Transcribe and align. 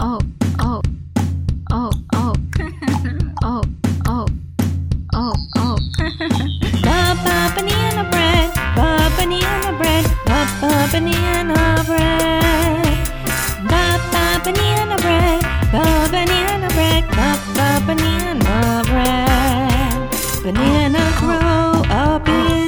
oh, 0.00 0.18
oh, 0.60 0.80
oh, 1.70 1.90
oh, 2.14 2.34
oh, 3.42 3.62
oh, 4.06 4.26
oh, 5.14 5.34
oh. 5.56 5.76
Ba 6.84 7.14
banana 7.54 8.04
bread, 8.10 8.50
ba 8.76 9.10
banana 9.16 9.72
bread, 9.78 10.04
ba 10.26 10.38
ba 10.60 10.72
banana 10.92 11.58
bread. 11.86 12.98
Ba 13.70 13.82
ba 14.12 14.24
banana 14.44 14.96
bread, 15.04 15.40
ba 15.72 15.84
banana 16.12 16.68
bread, 16.76 17.04
ba 17.16 17.28
ba 17.56 17.68
banana 17.86 18.82
bread. 18.90 19.98
Bananas 20.44 21.12
grow 21.20 21.82
up 21.90 22.26
in 22.28 22.59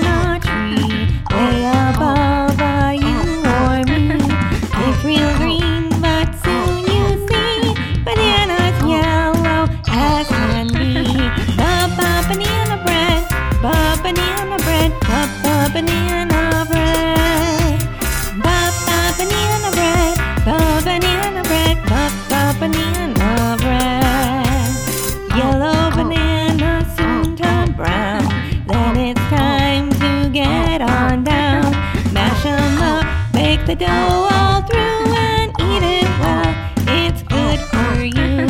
the 33.74 33.86
dough 33.86 34.28
all 34.30 34.60
through, 34.62 35.14
and 35.16 35.50
eat 35.60 35.82
it 35.82 36.08
well. 36.20 36.52
It's 37.00 37.22
good 37.22 37.60
for 37.72 38.04
you. 38.04 38.46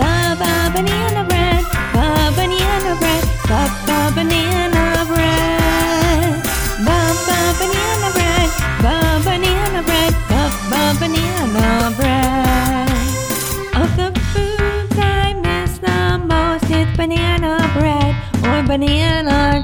Ba 0.00 0.32
ba 0.40 0.52
banana 0.74 1.24
bread, 1.28 1.64
ba 1.92 2.32
banana 2.36 2.92
bread, 3.00 3.24
ba 3.48 3.60
ba 3.86 3.98
banana 4.16 4.84
bread. 5.10 6.42
Ba 6.86 6.98
ba 7.26 7.38
banana 7.58 8.08
bread, 8.16 8.48
ba 8.84 8.96
banana 9.26 9.80
bread, 9.88 10.14
ba 10.30 10.42
ba 10.70 10.82
banana 11.00 11.92
bread. 11.98 12.88
Of 13.82 13.90
the 14.00 14.08
foods 14.32 14.96
I 14.98 15.34
miss 15.46 15.72
the 15.78 16.18
most, 16.32 16.70
it's 16.70 16.96
banana 16.96 17.52
bread 17.76 18.14
or 18.48 18.62
banana 18.66 19.62